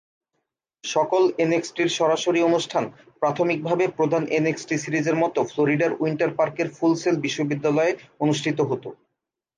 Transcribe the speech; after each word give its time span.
সকল 0.83 1.23
এনএক্সটির 1.37 1.89
সরাসরি 1.97 2.39
অনুষ্ঠান 2.43 2.83
প্রাথমিকভাবে 3.21 3.85
প্রধান 3.97 4.23
এনএক্সটি 4.37 4.75
সিরিজের 4.77 5.17
মতো 5.23 5.39
ফ্লোরিডার 5.43 5.91
উইন্টার 5.99 6.31
পার্কের 6.35 6.67
ফুল 6.77 6.93
সেল 6.95 7.15
বিশ্ববিদ্যালয়ে 7.25 7.91
অনুষ্ঠিত 8.21 8.57
হতো। 8.69 8.89